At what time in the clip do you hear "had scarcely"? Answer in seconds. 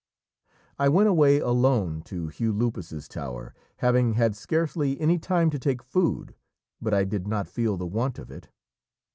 4.13-4.99